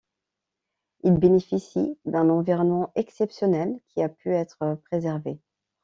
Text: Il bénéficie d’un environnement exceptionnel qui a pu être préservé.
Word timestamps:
Il 1.03 1.19
bénéficie 1.19 1.99
d’un 2.05 2.29
environnement 2.31 2.91
exceptionnel 2.95 3.79
qui 3.89 4.01
a 4.01 4.09
pu 4.09 4.31
être 4.33 4.79
préservé. 4.85 5.39